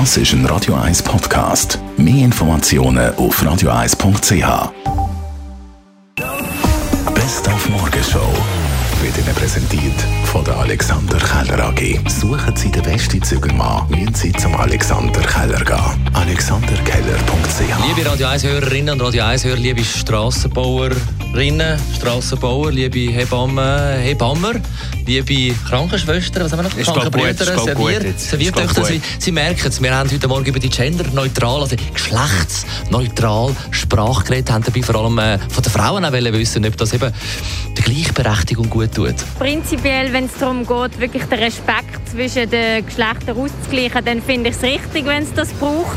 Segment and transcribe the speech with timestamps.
[0.00, 1.78] Das ist ein Radio 1 Podcast.
[1.96, 4.72] Mehr Informationen auf radio1.ch.
[7.14, 8.18] Best auf Morgenshow
[9.00, 9.94] wird Ihnen präsentiert
[10.24, 12.00] von der Alexander Keller AG.
[12.08, 16.10] Suchen Sie den besten Zügelmann, müssen Sie zum Alexander Keller gehen.
[16.12, 19.84] AlexanderKeller.ch Liebe Radio 1-Hörerinnen und Radio 1-Hörer, liebe
[21.34, 24.52] Strassenbauerinnen, Strassenbauer, liebe Hebammen, Hebammer,
[25.04, 26.76] liebe Krankenschwestern, was haben wir noch?
[26.76, 28.14] Gut Servier.
[28.16, 34.24] Serviertöchter, Sie, Sie merken es, wir haben heute Morgen über die genderneutral, also geschlechtsneutral Sprache
[34.26, 37.12] geredet, haben dabei vor allem äh, von den Frauen auch wollen wissen, ob das eben
[37.76, 39.16] der Gleichberechtigung gut tut.
[39.40, 44.56] Prinzipiell, wenn es darum geht, wirklich den Respekt zwischen den Geschlechtern auszugleichen, dann finde ich
[44.56, 45.96] es richtig, wenn es das braucht.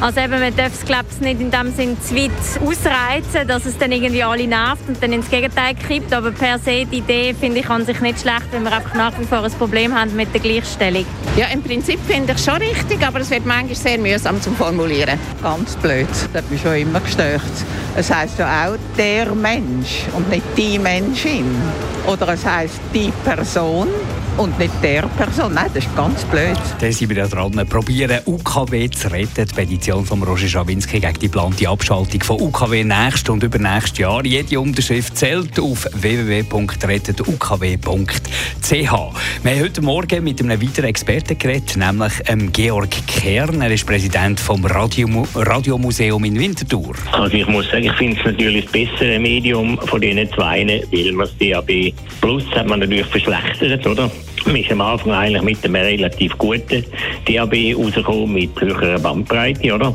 [0.00, 2.30] Also eben, man darf es, glaube ich, nicht in dem Sinn zu weit
[2.60, 6.12] ausreizen, dass es dann irgendwie alle nervt und dann ins Gegenteil kippt.
[6.12, 9.18] Aber per se, die Idee finde ich an sich nicht schlecht, wenn wir einfach nach
[9.18, 11.04] wie vor ein Problem haben mit der Gleichstellung.
[11.36, 15.18] Ja, im Prinzip finde ich schon richtig, aber es wird manchmal sehr mühsam zum Formulieren.
[15.42, 16.06] Ganz blöd.
[16.32, 17.42] Das hat mich schon immer gestört.
[17.96, 21.44] Es heißt ja auch der Mensch und nicht die Menschin.
[22.06, 23.88] Oder es heißt die Person
[24.36, 25.54] und nicht der Person.
[25.54, 26.56] Nein, das ist ganz blöd.
[26.80, 27.52] Da sind wir ja dran.
[27.68, 29.46] Probieren, UKW zu retten.
[29.46, 34.22] Die Petition von Roger Schawinski gegen die geplante Abschaltung von UKW nächstes und übernächstes Jahr.
[34.22, 38.70] Jede Unterschrift zählt auf www.rettetukw.ch.
[38.70, 43.62] Wir haben heute Morgen mit einem weiteren Experten geredet, nämlich ähm, Georg Kern.
[43.62, 46.94] Er ist Präsident vom Radio Radiomuseum in Winterthur.
[47.12, 51.12] Also ich muss sagen, ich finde es natürlich das bessere Medium von diesen zwei, weil
[51.12, 54.10] man das DAB Plus hat man natürlich verschlechtert, oder?
[54.46, 56.84] Man ist am Anfang eigentlich mit einem relativ guten
[57.26, 59.94] DAB rausgekommen, mit höherer Bandbreite, oder?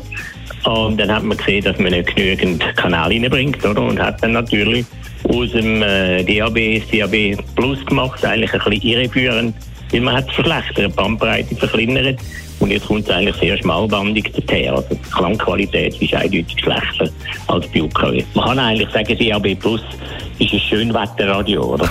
[0.64, 3.82] Und dann hat man gesehen, dass man nicht genügend Kanäle reinbringt, oder?
[3.82, 4.86] Und hat dann natürlich
[5.28, 9.54] aus dem äh, DAB das DAB Plus gemacht, eigentlich ein bisschen irreführend,
[9.92, 12.18] weil man hat es verschlechtert, die Bandbreite verkleinert.
[12.60, 14.76] Und jetzt kommt es eigentlich sehr schmalbandig daher.
[14.76, 17.10] Also die Klangqualität ist eindeutig schlechter
[17.48, 18.24] als bei UKW.
[18.34, 19.82] Man kann eigentlich sagen, DAB Plus
[20.38, 21.90] ist ein Schönwetterradio, oder?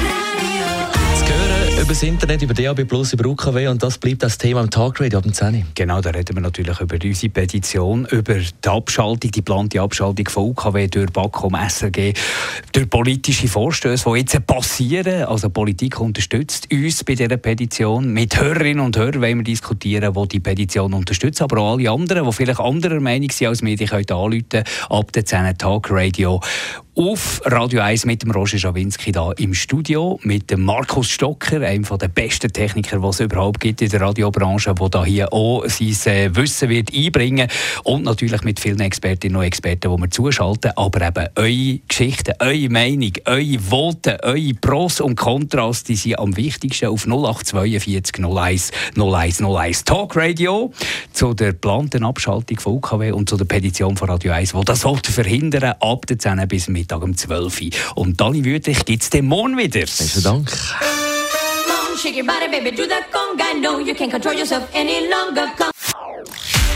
[1.91, 5.25] Über das Internet, über DAB+, über UKW und das bleibt das Thema im Talkradio ab
[5.25, 5.65] dem 10.
[5.75, 10.51] Genau, da reden wir natürlich über unsere Petition, über die Abschaltung, die geplante Abschaltung von
[10.51, 12.13] UKW durch BAKOM, SRG,
[12.71, 15.25] durch politische Vorstöße, die jetzt passieren.
[15.25, 18.13] Also Politik unterstützt uns bei dieser Petition.
[18.13, 22.25] Mit Hörerinnen und Hörern wollen wir diskutieren, die die Petition unterstützen, aber auch alle anderen,
[22.25, 26.39] die vielleicht anderer Meinung sind als wir, die können anrufen ab der 10 Talk Radio
[26.95, 31.85] auf Radio 1 mit dem Roger Schawinski da im Studio, mit dem Markus Stocker, einem
[31.85, 36.13] der besten Techniker, die es überhaupt gibt in der Radiobranche, der da hier auch sein
[36.13, 37.47] äh, Wissen wird einbringen.
[37.85, 42.69] Und natürlich mit vielen Expertinnen und Experten, die wir zuschalten, aber eben eure Geschichten, eure
[42.69, 49.41] Meinung, eure Voten, eure Pros und Kontras, die sind am wichtigsten auf 0842 01 01
[49.41, 50.73] 01 Talk Radio
[51.13, 54.81] zu der geplanten Abschaltung von UKW und zu der Petition von Radio 1, die das
[54.81, 57.69] verhindern ab der 10 bis Mittag um 12 Uhr.
[57.95, 59.81] Und Dani Wüthrich gibt es den morgen wieder.
[59.81, 60.51] Besten Dank.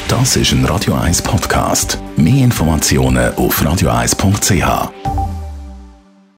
[0.08, 1.98] Das ist ein Radio 1 Podcast.
[2.16, 5.25] Mehr Informationen auf radio1.ch.